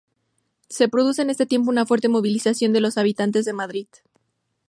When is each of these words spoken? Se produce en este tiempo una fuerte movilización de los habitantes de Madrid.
Se 0.67 0.87
produce 0.89 1.21
en 1.21 1.29
este 1.29 1.45
tiempo 1.45 1.69
una 1.69 1.85
fuerte 1.85 2.09
movilización 2.09 2.73
de 2.73 2.79
los 2.81 2.97
habitantes 2.97 3.45
de 3.45 3.53
Madrid. 3.53 3.85